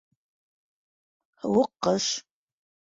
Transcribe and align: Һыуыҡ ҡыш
Һыуыҡ 1.45 1.73
ҡыш 1.89 2.13